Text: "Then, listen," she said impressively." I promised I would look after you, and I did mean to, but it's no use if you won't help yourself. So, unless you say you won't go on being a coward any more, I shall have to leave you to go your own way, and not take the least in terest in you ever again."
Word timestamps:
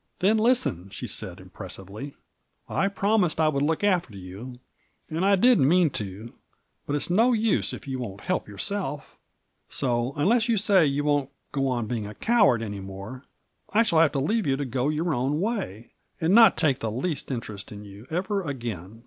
"Then, 0.20 0.38
listen," 0.38 0.88
she 0.88 1.06
said 1.06 1.38
impressively." 1.38 2.14
I 2.66 2.88
promised 2.88 3.38
I 3.38 3.48
would 3.48 3.62
look 3.62 3.84
after 3.84 4.16
you, 4.16 4.58
and 5.10 5.22
I 5.22 5.36
did 5.36 5.58
mean 5.60 5.90
to, 5.90 6.32
but 6.86 6.96
it's 6.96 7.10
no 7.10 7.34
use 7.34 7.74
if 7.74 7.86
you 7.86 7.98
won't 7.98 8.22
help 8.22 8.48
yourself. 8.48 9.18
So, 9.68 10.14
unless 10.16 10.48
you 10.48 10.56
say 10.56 10.86
you 10.86 11.04
won't 11.04 11.28
go 11.52 11.68
on 11.68 11.86
being 11.88 12.06
a 12.06 12.14
coward 12.14 12.62
any 12.62 12.80
more, 12.80 13.24
I 13.68 13.82
shall 13.82 13.98
have 14.00 14.12
to 14.12 14.18
leave 14.18 14.46
you 14.46 14.56
to 14.56 14.64
go 14.64 14.88
your 14.88 15.12
own 15.14 15.42
way, 15.42 15.92
and 16.22 16.32
not 16.32 16.56
take 16.56 16.78
the 16.78 16.90
least 16.90 17.30
in 17.30 17.42
terest 17.42 17.70
in 17.70 17.84
you 17.84 18.06
ever 18.08 18.40
again." 18.44 19.04